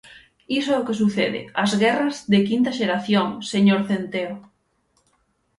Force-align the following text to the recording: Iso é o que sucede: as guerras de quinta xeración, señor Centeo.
Iso 0.59 0.69
é 0.75 0.77
o 0.79 0.85
que 0.87 0.99
sucede: 1.01 1.41
as 1.63 1.71
guerras 1.81 2.15
de 2.31 2.39
quinta 2.49 2.71
xeración, 2.79 3.27
señor 3.51 3.81
Centeo. 3.89 4.33